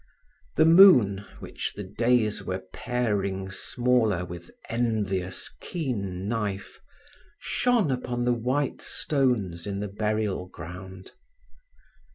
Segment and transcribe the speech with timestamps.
[0.55, 6.79] The moon, which the days were paring smaller with envious keen knife,
[7.39, 11.11] shone upon the white stones in the burial ground.